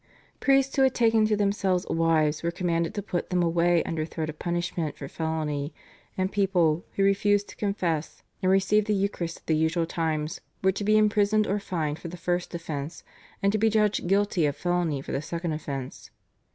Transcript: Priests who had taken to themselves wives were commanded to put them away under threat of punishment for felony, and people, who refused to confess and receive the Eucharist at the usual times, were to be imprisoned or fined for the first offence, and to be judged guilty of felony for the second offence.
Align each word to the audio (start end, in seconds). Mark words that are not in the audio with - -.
Priests 0.39 0.75
who 0.75 0.81
had 0.81 0.95
taken 0.95 1.27
to 1.27 1.35
themselves 1.37 1.85
wives 1.87 2.41
were 2.41 2.49
commanded 2.49 2.95
to 2.95 3.03
put 3.03 3.29
them 3.29 3.43
away 3.43 3.83
under 3.83 4.03
threat 4.03 4.29
of 4.31 4.39
punishment 4.39 4.97
for 4.97 5.07
felony, 5.07 5.75
and 6.17 6.31
people, 6.31 6.83
who 6.95 7.03
refused 7.03 7.47
to 7.49 7.55
confess 7.55 8.23
and 8.41 8.51
receive 8.51 8.85
the 8.85 8.95
Eucharist 8.95 9.41
at 9.41 9.45
the 9.45 9.55
usual 9.55 9.85
times, 9.85 10.41
were 10.63 10.71
to 10.71 10.83
be 10.83 10.97
imprisoned 10.97 11.45
or 11.45 11.59
fined 11.59 11.99
for 11.99 12.07
the 12.07 12.17
first 12.17 12.51
offence, 12.55 13.03
and 13.43 13.51
to 13.51 13.59
be 13.59 13.69
judged 13.69 14.07
guilty 14.07 14.47
of 14.47 14.55
felony 14.57 15.01
for 15.01 15.11
the 15.11 15.21
second 15.21 15.51
offence. 15.53 16.09